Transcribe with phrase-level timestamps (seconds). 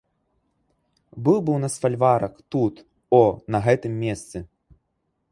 [1.25, 2.73] Быў бы ў нас фальварак, тут,
[3.19, 3.19] о,
[3.57, 4.37] на гэтым месцы.